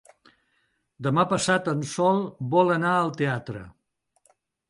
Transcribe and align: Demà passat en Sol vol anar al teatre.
Demà 1.07 1.25
passat 1.33 1.69
en 1.75 1.83
Sol 1.91 2.23
vol 2.55 2.73
anar 2.79 2.93
al 3.03 3.13
teatre. 3.23 3.65